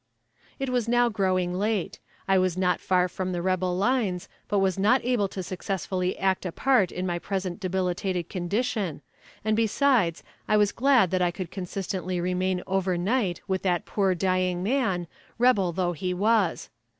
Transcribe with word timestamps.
It 0.57 0.71
was 0.71 0.87
now 0.87 1.09
growing 1.09 1.53
late. 1.53 1.99
I 2.27 2.39
was 2.39 2.57
not 2.57 2.79
far 2.81 3.07
from 3.07 3.33
the 3.33 3.41
rebel 3.43 3.77
lines, 3.77 4.27
but 4.47 4.57
was 4.57 4.79
not 4.79 5.05
able 5.05 5.27
to 5.27 5.43
successfully 5.43 6.17
act 6.17 6.43
a 6.43 6.51
part 6.51 6.91
in 6.91 7.05
my 7.05 7.19
present 7.19 7.59
debilitated 7.59 8.27
condition, 8.27 9.03
and 9.45 9.55
besides, 9.55 10.23
I 10.47 10.57
was 10.57 10.71
glad 10.71 11.11
that 11.11 11.21
I 11.21 11.29
could 11.29 11.51
consistently 11.51 12.19
remain 12.19 12.63
over 12.65 12.97
night 12.97 13.41
with 13.47 13.61
that 13.61 13.85
poor 13.85 14.15
dying 14.15 14.63
man, 14.63 15.05
rebel 15.37 15.71
though 15.71 15.93
he 15.93 16.15
was. 16.15 16.71